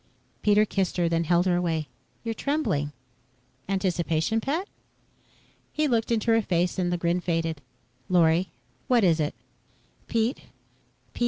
[0.41, 1.87] Pete kissed her, then held her away.
[2.23, 2.91] "You're trembling.
[3.69, 4.67] Anticipation, pet?"
[5.71, 7.61] He looked into her face and the grin faded.
[8.09, 8.49] "Lorry,
[8.87, 9.35] what is it?"
[10.07, 10.37] "Pete
[11.13, 11.19] Pete.